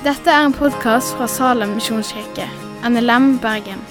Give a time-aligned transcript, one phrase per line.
[0.00, 2.46] Dette er en podkast fra Salem misjonskirke,
[2.88, 3.82] NLM Bergen.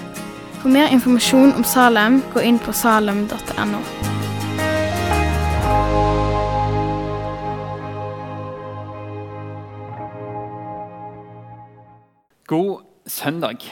[0.57, 3.81] For mer informasjon om Salem, gå inn på salem.no.
[12.49, 13.69] God søndag.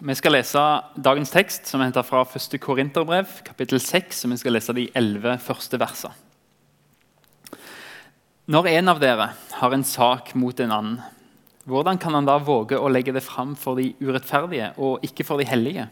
[0.00, 0.66] Vi skal lese
[0.96, 2.60] dagens tekst, som er hentet fra 1.
[2.64, 4.24] Korinterbrev, kapittel 6.
[4.24, 6.16] og Vi skal lese de elleve første versene.
[8.48, 10.96] Når en av dere har en sak mot en annen,
[11.64, 15.40] hvordan kan han da våge å legge det fram for de urettferdige og ikke for
[15.40, 15.86] de hellige?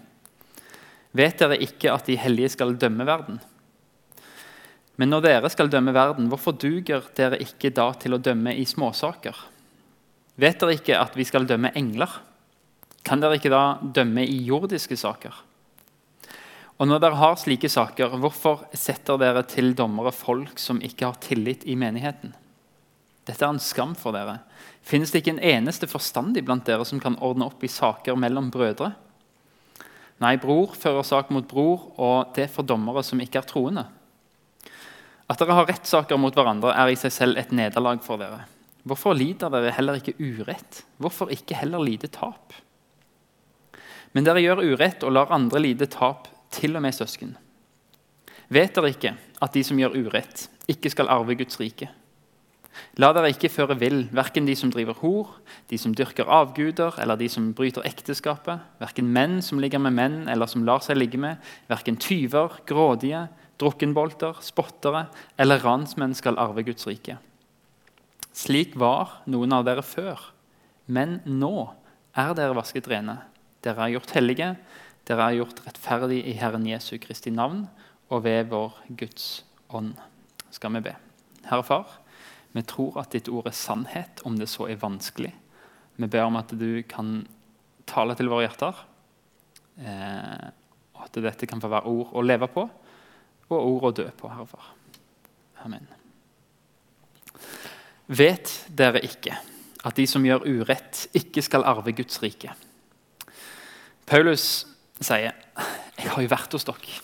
[1.17, 3.41] Vet dere ikke at de hellige skal dømme verden?
[5.01, 8.67] Men når dere skal dømme verden, hvorfor duger dere ikke da til å dømme i
[8.69, 9.39] småsaker?
[10.41, 12.21] Vet dere ikke at vi skal dømme engler?
[13.05, 15.41] Kan dere ikke da dømme i jordiske saker?
[16.81, 21.21] Og når dere har slike saker, hvorfor setter dere til dommere folk som ikke har
[21.25, 22.33] tillit i menigheten?
[23.29, 24.41] Dette er en skam for dere.
[24.83, 28.51] Finnes det ikke en eneste forstandig blant dere som kan ordne opp i saker mellom
[28.53, 28.93] brødre?
[30.23, 33.87] Nei, bror fører sak mot bror, og det for dommere som ikke er troende.
[35.31, 38.45] At dere har rettssaker mot hverandre, er i seg selv et nederlag for dere.
[38.87, 40.83] Hvorfor lider dere heller ikke urett?
[40.99, 42.55] Hvorfor ikke heller lide tap?
[44.13, 47.31] Men dere gjør urett og lar andre lide tap, til og med søsken.
[48.53, 51.89] Vet dere ikke at de som gjør urett, ikke skal arve Guds rike?
[53.01, 55.35] La dere ikke føre vill, verken de som driver hor,
[55.69, 60.19] de som dyrker avguder, eller de som bryter ekteskapet, verken menn som ligger med menn,
[60.33, 63.27] eller som lar seg ligge med, verken tyver, grådige,
[63.63, 65.07] drukkenbolter, spottere
[65.41, 67.19] eller ransmenn skal arve Guds rike.
[68.33, 70.21] Slik var noen av dere før,
[70.89, 71.69] men nå
[72.19, 73.19] er dere vasket rene.
[73.63, 74.49] Dere er gjort hellige,
[75.09, 77.67] dere er gjort rettferdig i Herren Jesu Kristi navn
[78.13, 79.95] og ved vår Guds ånd.
[80.53, 80.97] Skal vi be.
[81.47, 81.99] Herre Far,
[82.53, 85.33] vi tror at ditt ord er sannhet, om det så er vanskelig.
[85.97, 87.23] Vi ber om at du kan
[87.89, 88.85] tale til våre hjerter,
[89.81, 90.49] eh,
[90.97, 92.69] og at dette kan få være ord å leve på
[93.53, 94.71] og ord å dø på, Herre Far.
[95.67, 95.85] Amen.
[98.13, 99.37] Vet dere ikke
[99.83, 102.53] at de som gjør urett, ikke skal arve Guds rike?
[104.07, 104.67] Paulus
[105.01, 105.33] sier,
[105.99, 107.01] 'Jeg har jo vært hos dere.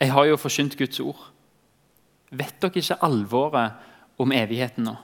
[0.00, 1.32] Jeg har jo forkynt Guds ord.'
[2.30, 3.72] Vet dere ikke alvoret
[4.18, 4.96] om evigheten nå?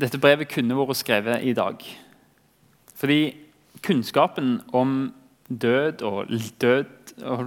[0.00, 1.82] Dette brevet kunne vært skrevet i dag.
[2.98, 3.20] Fordi
[3.82, 5.12] kunnskapen om
[5.48, 6.84] død og død,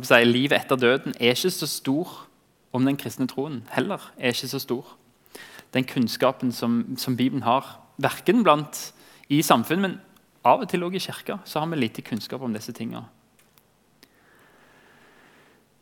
[0.04, 2.14] si, livet etter døden er ikke så stor
[2.76, 4.12] om den kristne troen heller.
[4.18, 4.96] er ikke så stor.
[5.74, 8.94] Den kunnskapen som, som Bibelen har, verken blant
[9.30, 10.00] i samfunn, men
[10.46, 13.06] av og til også i kirka, så har vi lite kunnskap om disse tingene.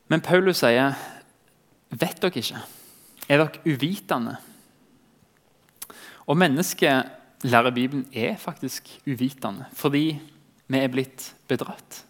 [0.07, 0.93] Men Paulus sier,
[1.89, 2.61] 'Vet dere ikke?
[3.29, 4.37] Er dere uvitende?'
[6.27, 7.09] Og mennesket,
[7.43, 10.19] lærer Bibelen, er faktisk uvitende fordi
[10.67, 12.05] vi er blitt bedratt.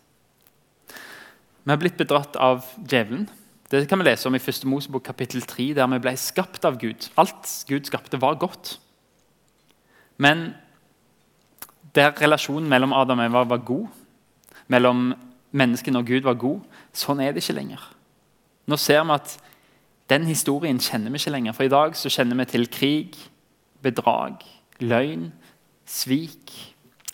[1.64, 3.30] Vi er blitt bedratt av djevelen.
[3.72, 4.66] Det kan vi lese om i 1.
[4.70, 7.10] Mosebok kapittel 3, der vi ble skapt av Gud.
[7.18, 8.78] Alt Gud skapte, var godt.
[10.18, 10.54] Men
[11.96, 13.88] der relasjonen mellom Adam og Eva var god,
[14.68, 15.14] mellom
[15.52, 16.62] menneskene og Gud var god,
[16.94, 17.82] sånn er det ikke lenger.
[18.70, 19.34] Nå ser vi at
[20.14, 21.56] den historien kjenner vi ikke lenger.
[21.58, 23.18] For i dag så kjenner vi til krig,
[23.84, 24.44] bedrag,
[24.84, 25.32] løgn,
[25.90, 26.54] svik,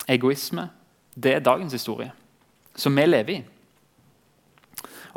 [0.10, 0.70] egoisme.
[1.16, 2.12] Det er dagens historie,
[2.76, 3.40] som vi lever i.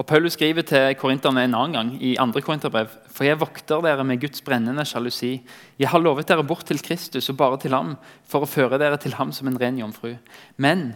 [0.00, 2.94] Og Paulus skriver til korinterne en annen gang i andre korinterbrev.
[3.12, 5.34] For jeg vokter dere med Guds brennende sjalusi.
[5.78, 8.96] Jeg har lovet dere bort til Kristus og bare til ham, for å føre dere
[8.96, 10.14] til ham som en ren jomfru.
[10.56, 10.94] Men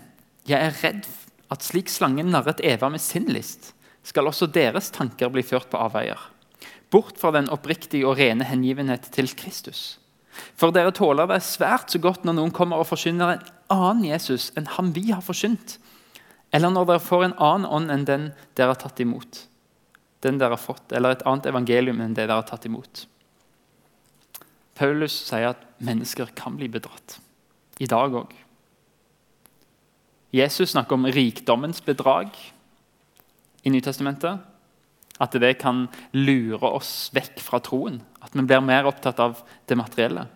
[0.48, 1.10] jeg er redd
[1.52, 3.74] at slik slangen narret Eva med sin list,
[4.06, 6.18] skal også deres tanker bli ført på avveier.
[6.90, 9.98] Bort fra den oppriktige og rene hengivenhet til Kristus.
[10.56, 14.50] For dere tåler det svært så godt når noen kommer og forkynner en annen Jesus
[14.56, 15.78] enn ham vi har forkynt
[16.56, 18.24] eller når dere får en annen ånd enn den
[18.56, 19.42] dere har tatt imot.
[20.24, 23.06] Den dere har fått, Eller et annet evangelium enn det dere har tatt imot.
[24.76, 27.18] Paulus sier at mennesker kan bli bedratt.
[27.78, 28.32] I dag òg.
[30.32, 32.32] Jesus snakker om rikdommens bedrag
[33.64, 34.40] i Nytestamentet.
[35.20, 38.02] At det kan lure oss vekk fra troen.
[38.20, 40.26] At vi blir mer opptatt av det materielle.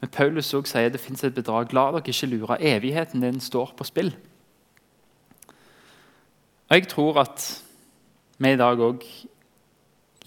[0.00, 1.72] Men Paulus også sier det fins et bedrag.
[1.74, 2.60] La dere ikke lure.
[2.60, 4.12] Evigheten din står på spill.
[6.68, 7.46] Og Jeg tror at
[8.38, 9.04] vi i dag òg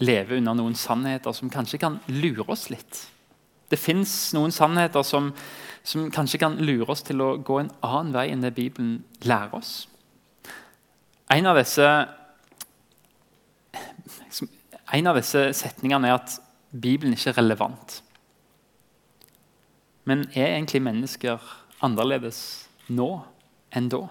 [0.00, 3.06] lever under noen sannheter som kanskje kan lure oss litt.
[3.70, 5.30] Det fins noen sannheter som,
[5.84, 9.54] som, kanskje kan lure oss til å gå en annen vei enn det Bibelen lærer
[9.60, 9.86] oss.
[11.30, 11.86] En av disse,
[14.92, 16.38] en av disse setningene er at
[16.70, 18.00] Bibelen ikke er relevant.
[20.08, 21.42] Men er egentlig mennesker
[21.84, 22.40] annerledes
[22.90, 23.10] nå
[23.76, 24.06] enn da?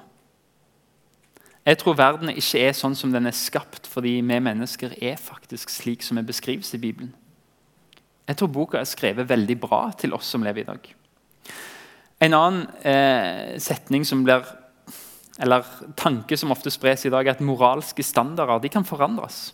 [1.67, 5.69] Jeg tror verden ikke er sånn som den er skapt fordi vi mennesker er faktisk
[5.73, 7.11] slik som vi beskrives i Bibelen.
[8.29, 10.89] Jeg tror boka er skrevet veldig bra til oss som lever i dag.
[12.19, 14.43] En annen eh, setning som blir,
[15.39, 15.67] eller
[15.97, 19.49] tanke som ofte spres i dag, er at moralske standarder de kan forandres.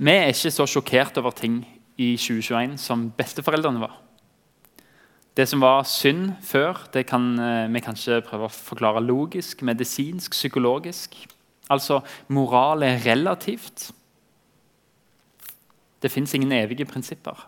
[0.00, 1.58] Vi er ikke så sjokkert over ting
[2.00, 3.98] i 2021 som besteforeldrene var.
[5.36, 10.32] Det som var synd før, det kan eh, vi kanskje prøve å forklare logisk, medisinsk,
[10.32, 11.18] psykologisk.
[11.68, 12.00] Altså
[12.32, 13.90] moral er relativt.
[16.00, 17.44] Det fins ingen evige prinsipper.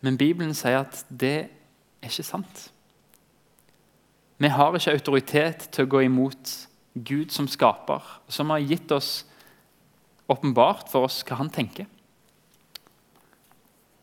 [0.00, 2.70] Men Bibelen sier at det er ikke sant.
[4.40, 6.56] Vi har ikke autoritet til å gå imot
[7.04, 8.00] Gud som skaper,
[8.32, 9.26] som har gitt oss
[10.30, 11.88] åpenbart for oss hva han tenker.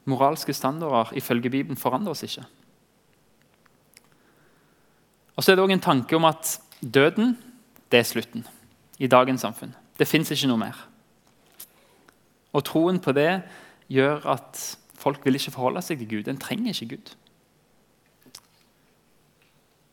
[0.09, 2.45] Moralske standarder ifølge Bibelen forandrer oss ikke.
[5.35, 7.35] Og så er det òg en tanke om at døden
[7.91, 8.45] det er slutten
[9.01, 9.73] i dagens samfunn.
[9.97, 10.77] Det fins ikke noe mer.
[12.53, 13.41] Og troen på det
[13.91, 14.59] gjør at
[14.97, 16.29] folk vil ikke forholde seg til Gud.
[16.29, 17.13] En trenger ikke Gud.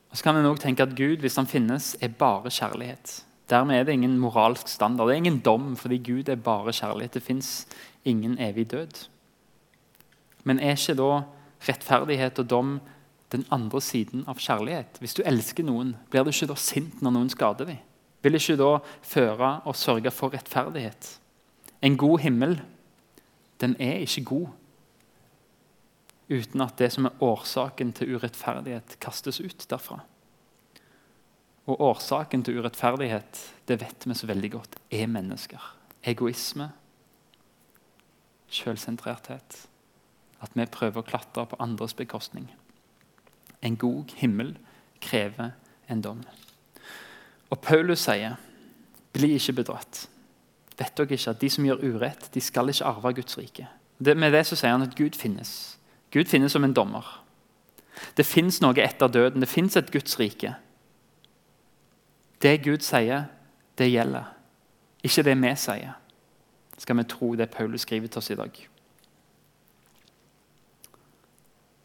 [0.08, 3.18] Og så kan en òg tenke at Gud, hvis han finnes, er bare kjærlighet.
[3.48, 5.08] Dermed er det ingen moralsk standard.
[5.08, 7.14] Det er ingen dom, fordi Gud er bare kjærlighet.
[7.14, 7.66] Det fins
[8.04, 9.08] ingen evig død.
[10.44, 11.22] Men er ikke da
[11.68, 12.80] rettferdighet og dom
[13.32, 15.00] den andre siden av kjærlighet?
[15.00, 17.80] Hvis du elsker noen, blir du ikke da sint når noen skader deg?
[18.22, 18.70] Vil ikke da
[19.06, 21.18] føre og sørge for rettferdighet?
[21.82, 22.60] En god himmel,
[23.60, 24.48] den er ikke god
[26.28, 30.02] uten at det som er årsaken til urettferdighet, kastes ut derfra.
[31.68, 35.60] Og årsaken til urettferdighet, det vet vi så veldig godt, er mennesker.
[36.08, 36.70] Egoisme,
[38.48, 39.58] selvsentrerthet.
[40.40, 42.48] At vi prøver å klatre på andres bekostning.
[43.60, 44.54] En god himmel
[45.02, 45.50] krever
[45.90, 46.22] en dom.
[47.50, 48.36] Og Paulus sier,
[49.12, 50.08] 'Bli ikke bedratt'.
[50.78, 53.66] Vet dere ikke at de som gjør urett, de skal ikke arve Guds rike?
[53.98, 55.78] Det, med det så sier han at Gud finnes.
[56.12, 57.24] Gud finnes som en dommer.
[58.16, 59.40] Det fins noe etter døden.
[59.40, 60.54] Det fins et Guds rike.
[62.42, 63.24] Det Gud sier,
[63.78, 64.34] det gjelder.
[65.02, 65.96] Ikke det vi sier.
[66.78, 68.60] Skal vi tro det Paulus skriver til oss i dag?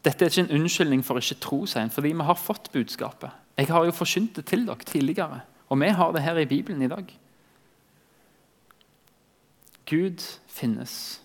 [0.04, 3.30] Dette er ikke en unnskyldning for ikke tro, sier han, fordi vi har fått budskapet.
[3.56, 6.82] Jeg har jo forkynt det til dere tidligere, og vi har det her i Bibelen
[6.82, 7.06] i dag.
[9.86, 11.20] Gud finnes.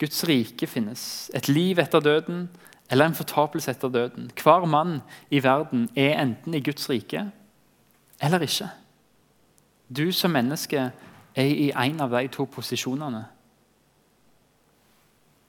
[0.00, 1.30] Guds rike finnes.
[1.34, 2.48] Et liv etter døden
[2.90, 4.30] eller en fortapelse etter døden.
[4.42, 5.00] Hver mann
[5.30, 7.30] i verden er enten i Guds rike
[8.22, 8.68] eller ikke.
[9.96, 10.90] Du som menneske
[11.34, 13.24] er i en av de to posisjonene.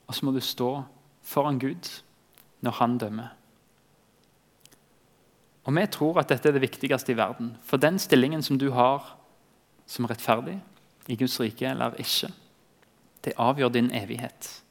[0.08, 0.84] Og så må du stå
[1.24, 1.90] foran Gud
[2.64, 3.32] når han dømmer.
[5.64, 7.58] Og Vi tror at dette er det viktigste i verden.
[7.64, 9.18] For den stillingen som du har
[9.88, 10.60] som rettferdig
[11.08, 12.32] i Guds rike eller ikke,
[13.24, 14.64] det avgjør din evighet.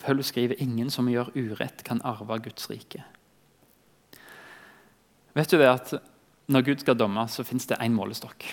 [0.00, 3.04] Paul skriver ingen som gjør urett, kan arve Guds rike.
[5.34, 5.94] Vet du det at
[6.52, 8.44] Når Gud skal domme, så fins det én målestokk.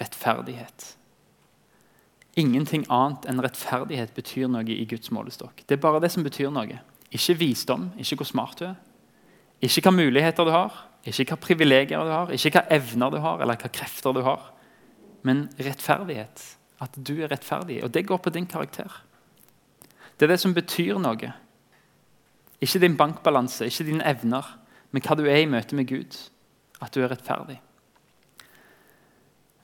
[0.00, 0.90] Rettferdighet.
[2.36, 5.62] Ingenting annet enn rettferdighet betyr noe i Guds målestokk.
[5.64, 6.80] Det er bare det som betyr noe.
[7.14, 8.74] Ikke visdom, ikke hvor smart du er.
[9.62, 13.38] Ikke hvilke muligheter du har, ikke hvilke privilegier du har, ikke hvilke evner du har,
[13.38, 14.50] eller hvilke krefter du har.
[15.24, 16.42] Men rettferdighet.
[16.82, 17.78] At du er rettferdig.
[17.86, 18.90] Og det går på din karakter.
[20.18, 21.30] Det er det som betyr noe.
[22.60, 24.50] Ikke din bankbalanse, ikke dine evner,
[24.94, 26.14] men hva du er i møte med Gud.
[26.78, 27.56] At du er rettferdig.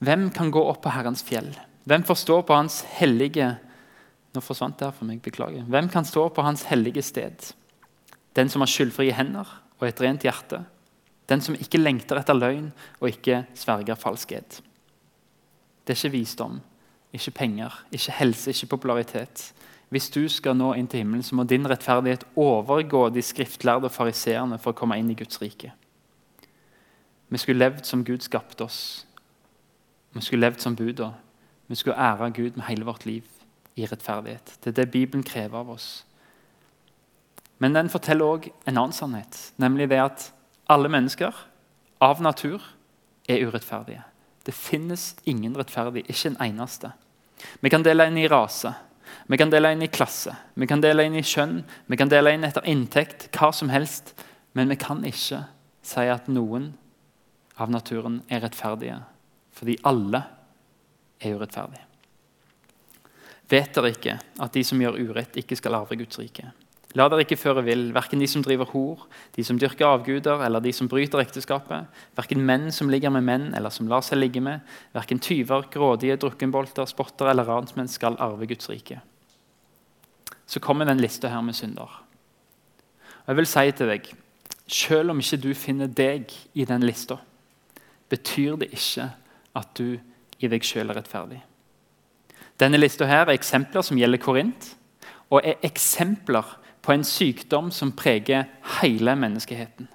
[0.03, 1.53] Hvem kan gå opp på Herrens fjell?
[1.87, 3.53] Hvem får stå på Hans hellige
[4.31, 5.65] Nå forsvant det her for meg, beklager.
[5.67, 7.49] Hvem kan stå på Hans hellige sted?
[8.31, 10.61] Den som har skyldfrie hender og et rent hjerte.
[11.27, 12.69] Den som ikke lengter etter løgn
[13.01, 14.61] og ikke sverger falskhet.
[15.83, 16.61] Det er ikke visdom,
[17.11, 19.49] ikke penger, ikke helse, ikke popularitet.
[19.91, 24.59] Hvis du skal nå inn til himmelen, så må din rettferdighet overgå de skriftlærde fariseerne
[24.61, 25.73] for å komme inn i Guds rike.
[27.31, 29.05] Vi skulle levd som Gud skapte oss.
[30.15, 31.11] Vi skulle levd som buda.
[31.67, 33.27] Vi skulle ære Gud med hele vårt liv
[33.75, 34.57] i rettferdighet.
[34.63, 36.05] Det er det Bibelen krever av oss.
[37.59, 40.29] Men den forteller òg en annen sannhet, nemlig det at
[40.71, 41.35] alle mennesker
[42.01, 42.63] av natur
[43.29, 44.05] er urettferdige.
[44.45, 46.91] Det finnes ingen rettferdig, ikke en eneste.
[47.61, 48.73] Vi kan dele inn i rase,
[49.27, 52.33] vi kan dele inn i klasse, vi kan dele inn i kjønn, vi kan dele
[52.35, 54.13] inn etter inntekt, hva som helst.
[54.53, 55.45] Men vi kan ikke
[55.87, 56.73] si at noen
[57.61, 58.97] av naturen er rettferdige,
[59.55, 60.25] fordi alle
[61.21, 61.87] er urettferdige.
[63.51, 66.51] Vet dere ikke at de som gjør urett, ikke skal arve Guds rike?
[66.97, 69.05] La dere ikke føre vill, verken de som driver hor,
[69.35, 71.87] de som dyrker avguder, eller de som bryter ekteskapet,
[72.19, 74.59] verken menn som ligger med menn, eller som lar seg ligge med,
[74.95, 78.99] verken tyver, grådige, drukkenbolter, spotter eller ransmenn skal arve Guds rike.
[80.45, 82.01] Så kommer den lista her med synder.
[83.21, 84.11] Og jeg vil si til deg,
[84.71, 87.17] Selv om ikke du finner deg i den lista,
[88.07, 89.09] betyr det ikke
[89.59, 89.97] at du
[90.39, 91.41] i deg sjøl er rettferdig.
[92.59, 94.69] Denne lista her er eksempler som gjelder Korint,
[95.27, 98.47] og er eksempler på en sykdom som preger
[98.81, 99.87] hele menneskeheten.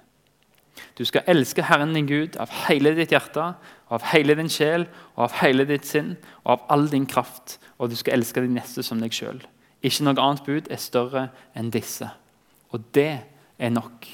[0.97, 3.51] Du skal elske Herren din Gud av hele ditt hjerte,
[3.89, 7.57] av hele din sjel og av hele ditt sinn og av all din kraft.
[7.77, 9.41] Og du skal elske de neste som deg sjøl.
[9.85, 11.27] Ikke noe annet bud er større
[11.57, 12.09] enn disse.
[12.73, 13.11] Og det
[13.57, 14.07] er nok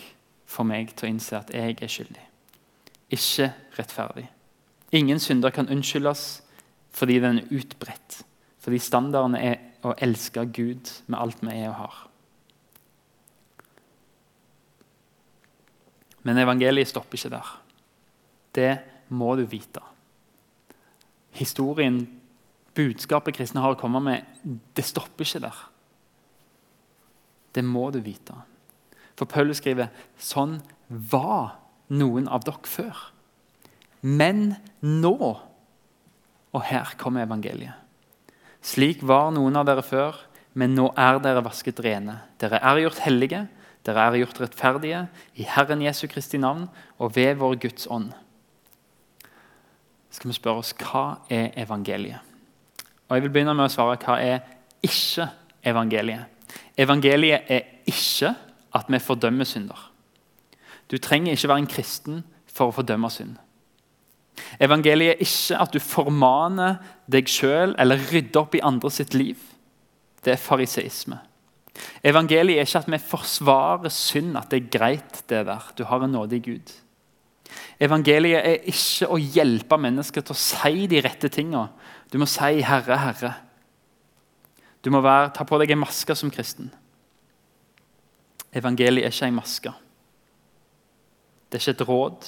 [0.46, 2.26] for meg til å innse at jeg er skyldig.
[3.16, 4.28] Ikke rettferdig.
[4.94, 6.44] Ingen synder kan unnskyldes
[6.94, 8.22] fordi den er utbredt.
[8.62, 11.96] Fordi standarden er å elske Gud med alt vi er og har.
[16.24, 17.52] Men evangeliet stopper ikke der.
[18.56, 18.72] Det
[19.14, 19.82] må du vite.
[21.34, 22.00] Historien,
[22.78, 25.62] budskapet kristne har å komme med, det stopper ikke der.
[27.54, 28.36] Det må du vite.
[29.18, 31.58] For Paulus skriver sånn var
[31.94, 33.10] noen av dere før.
[34.02, 35.18] Men nå
[36.54, 37.74] Og her kommer evangeliet.
[38.62, 40.20] Slik var noen av dere før,
[40.54, 42.20] men nå er dere vasket rene.
[42.38, 43.40] Dere er gjort hellige,
[43.86, 48.12] dere er gjort rettferdige i Herren Jesu Kristi navn og ved vår Guds ånd.
[50.10, 52.20] skal vi spørre oss hva er evangeliet?
[53.10, 54.40] Og Jeg vil begynne med å svare hva er
[54.84, 55.28] ikke
[55.66, 56.26] evangeliet.
[56.78, 58.36] Evangeliet er ikke
[58.74, 59.90] at vi fordømmer synder.
[60.92, 63.36] Du trenger ikke være en kristen for å fordømme synd.
[64.62, 66.80] Evangeliet er ikke at du formaner
[67.12, 69.38] deg sjøl eller rydder opp i andre sitt liv.
[70.24, 71.20] Det er fariseisme.
[72.06, 75.72] Evangeliet er ikke at vi forsvarer synd, at det er greit, det der.
[75.78, 76.74] Du har en nådig Gud.
[77.82, 81.68] Evangeliet er ikke å hjelpe mennesker til å si de rette tinga.
[82.12, 83.34] Du må si 'Herre, Herre'.
[84.84, 86.72] Du må være, ta på deg en maske som kristen.
[88.54, 89.74] Evangeliet er ikke en maske.
[91.50, 92.20] Det er ikke et råd.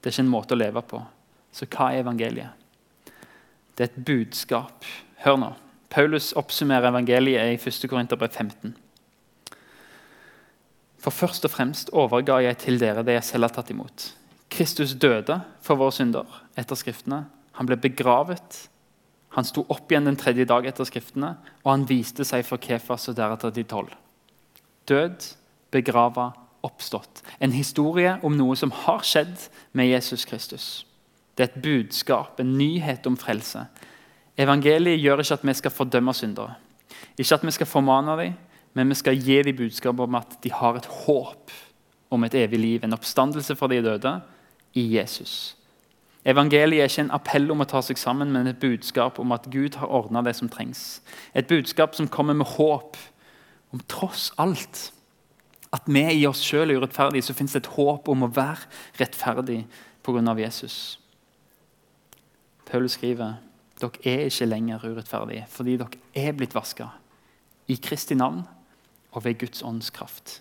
[0.00, 1.02] Det er ikke en måte å leve på.
[1.52, 2.50] Så hva er evangeliet?
[3.76, 4.84] Det er et budskap.
[5.24, 5.50] Hør nå.
[5.90, 7.88] Paulus oppsummerer evangeliet i 1.
[7.90, 8.76] Korinterbrev 15.
[11.00, 14.10] For først og fremst overga jeg til dere det jeg selv har tatt imot.
[14.50, 17.24] Kristus døde for våre synder etter Skriftene.
[17.58, 18.66] Han ble begravet.
[19.34, 23.08] Han sto opp igjen den tredje dag etter Skriftene, og han viste seg for Kefas
[23.10, 23.94] og deretter de tolv
[24.90, 25.34] død,
[25.70, 26.30] begrava,
[26.66, 27.22] oppstått.
[27.40, 30.66] En historie om noe som har skjedd med Jesus Kristus.
[31.34, 33.64] Det er et budskap, en nyhet om frelse.
[34.38, 36.54] Evangeliet gjør ikke at vi skal fordømme syndere.
[37.18, 38.32] Ikke at vi skal formane dem,
[38.74, 41.50] men vi skal gi dem budskap om at de har et håp
[42.10, 44.20] om et evig liv, en oppstandelse for de døde,
[44.74, 45.56] i Jesus.
[46.24, 49.48] Evangeliet er ikke en appell om å ta seg sammen, men et budskap om at
[49.50, 51.00] Gud har ordna det som trengs.
[51.34, 52.96] Et budskap som kommer med håp
[53.72, 54.90] om tross alt
[55.72, 58.66] at vi i oss sjøl er urettferdige, så fins det et håp om å være
[58.98, 59.62] rettferdig
[60.02, 60.34] pga.
[60.38, 60.98] Jesus.
[62.66, 63.38] Paulus skriver
[63.80, 66.90] dere er ikke lenger urettferdige fordi dere er blitt vaska
[67.70, 68.42] i Kristi navn
[69.10, 70.40] og ved Guds ånds kraft.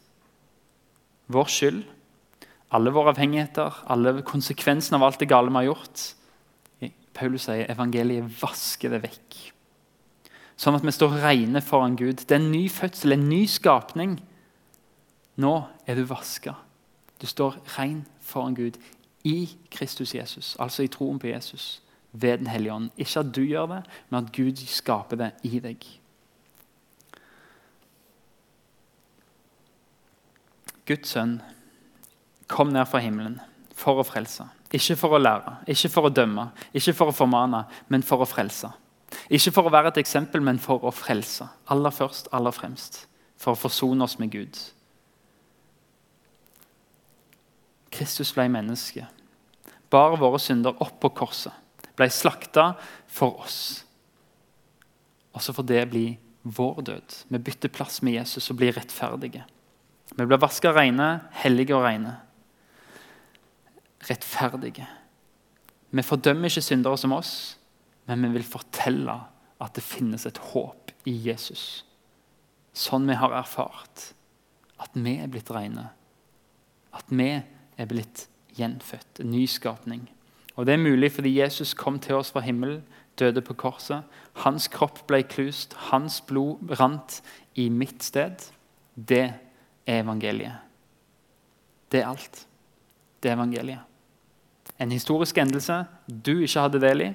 [1.29, 1.83] Vår skyld,
[2.73, 6.07] alle våre avhengigheter, alle konsekvensene av alt det gale vi har gjort
[7.19, 9.39] Paulus sier evangeliet vasker det vekk
[10.59, 12.25] sånn at vi står rene foran Gud.
[12.27, 14.17] Det er en ny fødsel, en ny skapning.
[15.39, 15.53] Nå
[15.87, 16.57] er du vaska.
[17.19, 18.79] Du står ren foran Gud
[19.27, 21.81] i Kristus Jesus, altså i troen på Jesus,
[22.11, 22.89] ved Den hellige ånd.
[22.97, 25.85] Ikke at du gjør det, men at Gud skaper det i deg.
[30.89, 31.37] Guds sønn
[32.49, 33.37] kom ned fra himmelen
[33.77, 34.47] for å frelse.
[34.73, 38.29] Ikke for å lære, ikke for å dømme, ikke for å formane, men for å
[38.29, 38.69] frelse.
[39.29, 41.47] Ikke for å være et eksempel, men for å frelse.
[41.73, 43.03] Aller først, aller fremst.
[43.39, 44.59] For å forsone oss med Gud.
[47.89, 49.07] Kristus ble menneske,
[49.89, 51.53] bar våre synder opp på korset,
[51.99, 52.71] ble slakta
[53.11, 53.59] for oss.
[55.35, 57.17] Også for det blir vår død.
[57.29, 59.43] Vi bytter plass med Jesus og blir rettferdige.
[60.15, 61.09] Vi blir vaska reine,
[61.43, 62.15] hellige og reine.
[64.09, 64.87] Rettferdige.
[65.91, 67.33] Vi fordømmer ikke syndere som oss,
[68.07, 69.15] men vi vil fortelle
[69.59, 71.83] at det finnes et håp i Jesus.
[72.73, 74.11] Sånn vi har erfart
[74.79, 75.89] at vi er blitt reine.
[76.95, 78.27] At vi er blitt
[78.57, 80.07] gjenfødt, en nyskapning.
[80.59, 82.81] Og Det er mulig fordi Jesus kom til oss fra himmelen,
[83.19, 84.03] døde på korset.
[84.33, 87.21] Hans kropp ble klust, hans blod rant
[87.55, 88.35] i mitt sted.
[88.95, 89.33] Det
[89.87, 90.57] er evangeliet.
[91.91, 92.41] Det er alt.
[93.23, 93.79] Det er evangeliet.
[94.79, 95.85] En historisk endelse
[96.25, 97.09] du ikke hadde del i,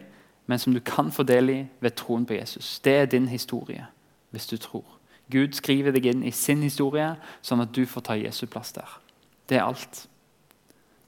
[0.47, 2.81] men som du kan få del i ved troen på Jesus.
[2.81, 3.87] Det er din historie,
[4.31, 4.85] hvis du tror.
[5.31, 8.89] Gud skriver deg inn i sin historie, sånn at du får ta Jesu plass der.
[9.49, 10.07] Det er alt.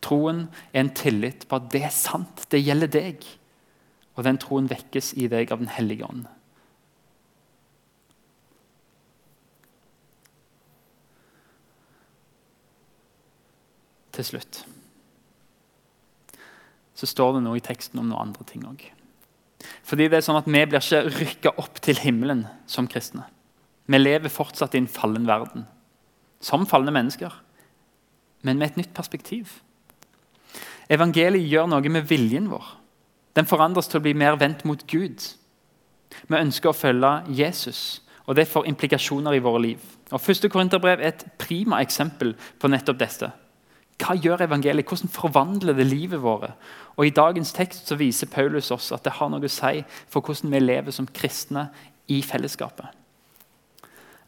[0.07, 3.27] Troen er en tillit på at det er sant, det gjelder deg.
[4.17, 6.25] Og den troen vekkes i deg av Den hellige ånd.
[14.17, 14.63] Til slutt
[16.97, 18.81] så står det noe i teksten om noen andre ting òg.
[19.87, 23.27] Fordi det er sånn at Vi blir ikke rykka opp til himmelen som kristne.
[23.87, 25.67] Vi lever fortsatt i en fallen verden,
[26.41, 27.33] som falne mennesker,
[28.43, 29.61] men med et nytt perspektiv.
[30.93, 32.67] Evangeliet gjør noe med viljen vår.
[33.37, 35.25] Den forandres til å bli mer vendt mot Gud.
[36.27, 39.83] Vi ønsker å følge Jesus, og det får implikasjoner i våre liv.
[40.15, 43.33] Og Første Korinterbrev er et prima eksempel på nettopp dette.
[44.01, 44.87] Hva gjør evangeliet?
[44.87, 46.53] Hvordan forvandler det livet vårt?
[46.97, 50.21] Og I dagens tekst så viser Paulus oss at det har noe å si for
[50.21, 51.69] hvordan vi lever som kristne
[52.13, 52.87] i fellesskapet.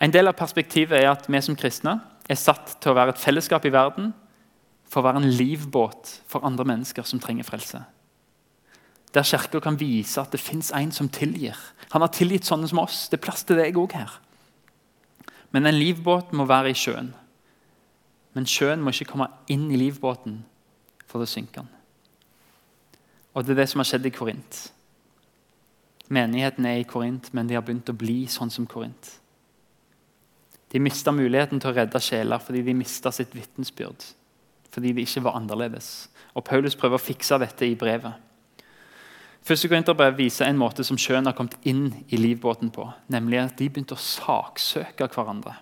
[0.00, 1.98] En del av perspektivet er at vi som kristne
[2.28, 4.12] er satt til å være et fellesskap i verden
[4.88, 7.82] for å være en livbåt for andre mennesker som trenger frelse.
[9.14, 11.56] Der Kirka kan vise at det fins en som tilgir.
[11.92, 13.06] Han har tilgitt sånne som oss.
[13.08, 14.18] Det er plass til deg òg her.
[15.52, 17.14] Men en livbåt må være i sjøen.
[18.36, 20.42] Men sjøen må ikke komme inn i livbåten,
[21.08, 21.70] for da synker den.
[23.34, 24.58] Og Det er det som har skjedd i Korint.
[26.08, 29.10] Menigheten er i Korint, men de har begynt å bli sånn som Korint.
[30.68, 34.04] De mista muligheten til å redde sjeler fordi de mista sitt vitnesbyrd.
[34.74, 36.08] Fordi det ikke var annerledes.
[36.36, 38.24] Og Paulus prøver å fikse dette i brevet.
[39.48, 42.84] Første Korinterbrev viser en måte som sjøen har kommet inn i livbåten på.
[43.08, 45.56] Nemlig at de begynte å saksøke hverandre.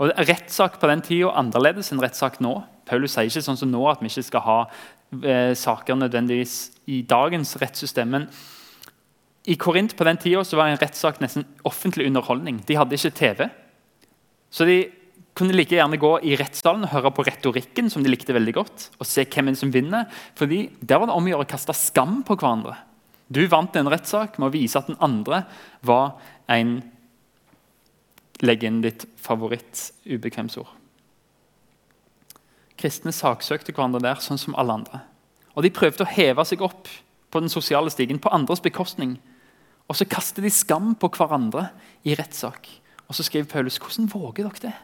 [0.00, 2.56] Og Rettssak på den tida annerledes enn rettssak nå.
[2.88, 6.56] Paulus sier ikke sånn som nå at vi ikke skal ha eh, saker nødvendigvis
[6.90, 8.10] i dagens rettssystem.
[8.10, 8.28] men
[9.44, 12.62] i Korint på den tida var en rettssak nesten offentlig underholdning.
[12.64, 13.48] De hadde ikke TV.
[14.50, 14.78] Så de
[15.34, 18.88] kunne like gjerne gå i rettssalen og høre på retorikken, som de likte veldig godt,
[19.00, 20.06] og se hvem som vinner.
[20.38, 22.76] Fordi Der var det om å gjøre å kaste skam på hverandre.
[23.28, 25.44] Du vant en rettssak med å vise at den andre
[25.82, 26.82] var en
[28.42, 30.66] Legg inn ditt favoritt-ubekvemsord.
[32.76, 35.00] Kristne saksøkte hverandre der, sånn som alle andre.
[35.54, 36.90] Og De prøvde å heve seg opp
[37.30, 39.14] på den sosiale stigen på andres bekostning.
[39.88, 41.68] Og så kaster de skam på hverandre
[42.04, 42.66] i rettssak.
[43.08, 44.74] Og så skriver Paulus hvordan våger dere det?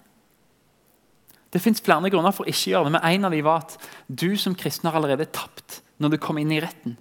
[1.50, 3.76] Det fins flere grunner for å ikke gjøre det, men en av dem var at
[4.06, 6.94] du som kristen har allerede tapt når du kom inn i retten.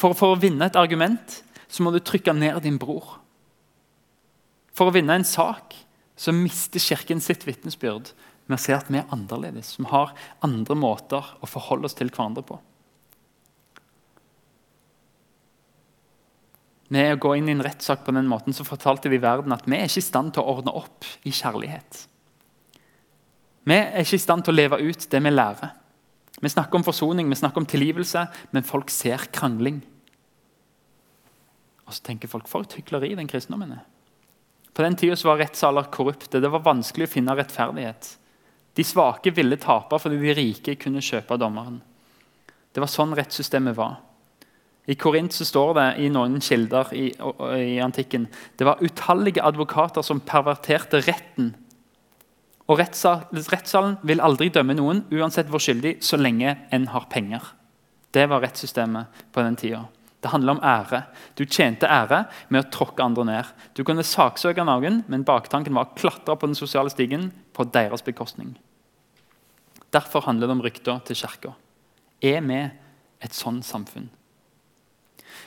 [0.00, 3.18] For, for, å vinne et argument så må du trykke ned din bror.
[4.72, 5.76] For å vinne en sak
[6.20, 8.14] så mister Kirken sitt vitnesbyrd
[8.48, 12.10] med å se at vi er annerledes, som har andre måter å forholde oss til
[12.10, 12.58] hverandre på.
[16.90, 19.68] Med å gå inn i en rettssak på den måten så fortalte de verden at
[19.68, 22.06] vi er ikke i stand til å ordne opp i kjærlighet.
[23.70, 25.76] Vi er ikke i stand til å leve ut det vi lærer.
[26.40, 29.78] Vi snakker om forsoning, vi snakker om tilgivelse, men folk ser krangling.
[31.86, 33.84] Og så tenker folk for et hykleri den kristendommen er.
[34.74, 36.40] På den tida var rettssaler korrupte.
[36.40, 38.12] Det var vanskelig å finne rettferdighet.
[38.78, 41.80] De svake ville tape fordi de rike kunne kjøpe dommeren.
[42.70, 43.98] Det var sånn rettssystemet var.
[44.90, 48.24] I Korint så står det i noen kilder i, i antikken
[48.58, 51.52] det var utallige advokater som perverterte retten.
[52.70, 57.42] Og Rettssalen vil aldri dømme noen, uansett hvor skyldig, så lenge en har penger.
[58.14, 59.84] Det var rettssystemet på den tida.
[60.20, 61.02] Det handler om ære.
[61.34, 63.50] Du tjente ære med å tråkke andre ned.
[63.74, 68.04] Du kunne saksøke noen, men baktanken var å klatre på den sosiale stigen på deres
[68.06, 68.52] bekostning.
[69.90, 71.54] Derfor handler det om rykta til kirka.
[72.22, 72.60] Er vi
[73.24, 74.10] et sånt samfunn?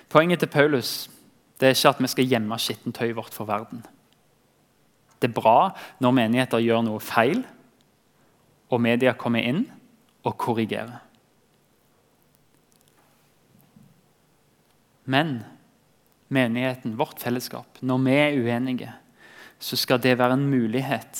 [0.10, 1.08] Poenget til Paulus
[1.62, 3.86] det er ikke at vi skal gjemme skittentøyet vårt for verden.
[5.24, 5.72] Det bra
[6.04, 7.46] når menigheter gjør noe feil,
[8.74, 9.64] og media kommer inn
[10.26, 11.00] og korrigerer.
[15.04, 15.42] Men
[16.34, 18.94] menigheten, vårt fellesskap, når vi er uenige,
[19.60, 21.20] så skal det være en mulighet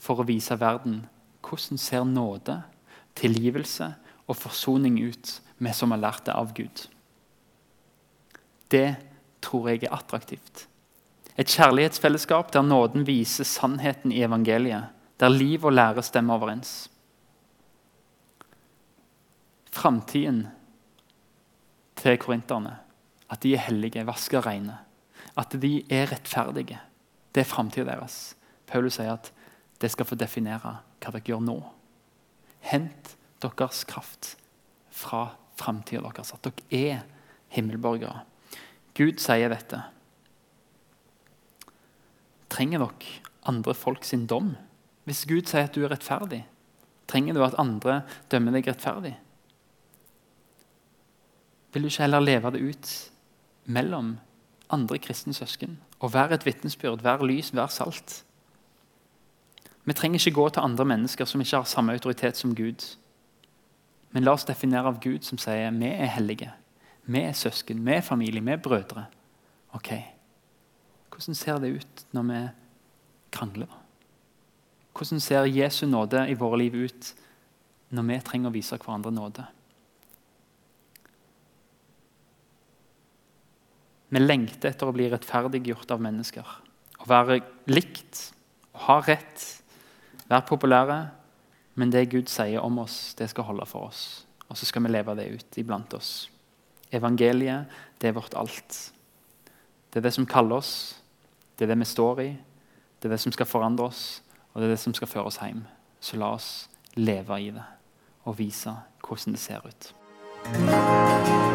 [0.00, 1.02] for å vise verden
[1.44, 2.58] hvordan ser nåde,
[3.16, 3.90] tilgivelse
[4.26, 6.86] og forsoning ut, vi som har lært det av Gud.
[8.72, 8.96] Det
[9.44, 10.64] tror jeg er attraktivt.
[11.38, 14.90] Et kjærlighetsfellesskap der nåden viser sannheten i evangeliet.
[15.20, 16.90] Der liv og lære stemmer overens.
[19.70, 20.46] Framtiden
[21.96, 22.76] til korinterne,
[23.30, 24.78] at de er hellige, vasker reine,
[25.36, 26.78] at de er rettferdige,
[27.34, 28.36] det er framtida deres.
[28.66, 29.32] Paulus sier at
[29.82, 31.56] det skal få definere hva dere gjør nå.
[32.70, 34.36] Hent deres kraft
[34.94, 36.32] fra framtida deres.
[36.32, 37.02] At dere er
[37.52, 38.22] himmelborgere.
[38.94, 39.82] Gud sier dette.
[42.54, 44.54] Trenger dere andre folk sin dom?
[45.04, 46.44] Hvis Gud sier at du er rettferdig,
[47.10, 49.16] trenger du at andre dømmer deg rettferdig?
[51.74, 52.92] Vil du ikke heller leve det ut
[53.66, 54.14] mellom
[54.72, 58.22] andre kristne søsken og være et vitnesbyrd, være lys, være salt?
[59.84, 62.86] Vi trenger ikke gå til andre mennesker som ikke har samme autoritet som Gud.
[64.14, 66.52] Men la oss definere av Gud som sier vi er hellige.
[67.04, 69.04] Vi er søsken, vi er familie, vi er brødre.
[69.74, 69.90] Ok,
[71.14, 72.38] Hvordan ser det ut når vi
[73.34, 73.70] krangler?
[74.94, 77.10] Hvordan ser Jesu nåde i våre liv ut
[77.94, 79.46] når vi trenger å vise hverandre nåde?
[84.14, 86.50] Vi lengter etter å bli rettferdiggjort av mennesker.
[87.02, 88.28] Å være likt,
[88.74, 89.46] å ha rett,
[90.28, 90.98] være populære.
[91.74, 94.22] Men det Gud sier om oss, det skal holde for oss.
[94.46, 96.28] Og så skal vi leve det ut iblant oss.
[96.94, 98.78] Evangeliet, det er vårt alt.
[99.90, 100.74] Det er det som kaller oss,
[101.56, 102.30] det er det vi står i,
[103.00, 105.40] det er det som skal forandre oss, og det er det som skal føre oss
[105.42, 105.64] hjem.
[106.00, 107.64] Så la oss leve i det
[108.24, 108.72] og vise
[109.04, 109.90] hvordan det ser ut.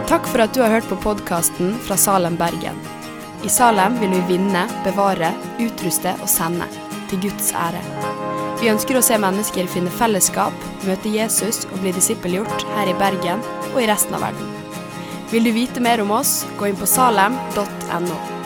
[0.09, 2.77] Takk for at du har hørt på podkasten fra Salem, Bergen.
[3.45, 5.31] I Salem vil vi vinne, bevare,
[5.61, 6.67] utruste og sende.
[7.09, 7.81] Til Guds ære.
[8.59, 13.41] Vi ønsker å se mennesker finne fellesskap, møte Jesus og bli disippelgjort her i Bergen
[13.71, 14.51] og i resten av verden.
[15.31, 18.38] Vil du vite mer om oss, gå inn på salem.no.